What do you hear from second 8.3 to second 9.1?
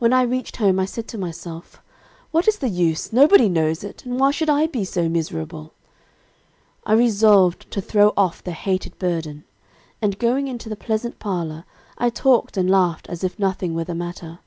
the hated